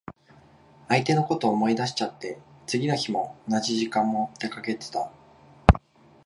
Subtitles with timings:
[0.87, 5.11] 相手のこと思い出しちゃって、次の日の同じ時間も出かけてた。